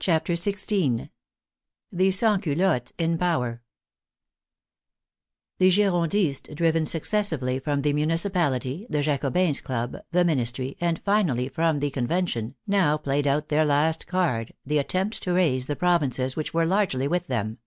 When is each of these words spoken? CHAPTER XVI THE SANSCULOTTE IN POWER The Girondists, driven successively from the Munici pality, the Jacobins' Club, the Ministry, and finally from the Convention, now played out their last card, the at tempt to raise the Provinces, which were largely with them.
CHAPTER 0.00 0.34
XVI 0.34 1.08
THE 1.90 2.10
SANSCULOTTE 2.10 2.92
IN 2.98 3.16
POWER 3.16 3.62
The 5.56 5.70
Girondists, 5.70 6.54
driven 6.54 6.84
successively 6.84 7.58
from 7.58 7.80
the 7.80 7.94
Munici 7.94 8.30
pality, 8.30 8.86
the 8.90 9.00
Jacobins' 9.00 9.62
Club, 9.62 9.96
the 10.10 10.26
Ministry, 10.26 10.76
and 10.78 10.98
finally 11.00 11.48
from 11.48 11.78
the 11.80 11.88
Convention, 11.88 12.54
now 12.66 12.98
played 12.98 13.26
out 13.26 13.48
their 13.48 13.64
last 13.64 14.06
card, 14.06 14.52
the 14.66 14.78
at 14.78 14.90
tempt 14.90 15.22
to 15.22 15.32
raise 15.32 15.68
the 15.68 15.74
Provinces, 15.76 16.36
which 16.36 16.52
were 16.52 16.66
largely 16.66 17.08
with 17.08 17.28
them. 17.28 17.60